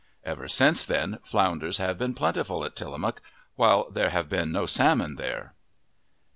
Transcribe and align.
Ever 0.25 0.47
since 0.47 0.83
then 0.83 1.19
flounders 1.23 1.77
have 1.77 1.99
been 1.99 2.15
plentiful 2.15 2.63
at 2.65 2.75
Tillamook 2.75 3.21
while 3.55 3.87
there 3.91 4.09
have 4.09 4.27
been 4.29 4.51
no 4.51 4.65
salmon 4.65 5.13
there. 5.15 5.53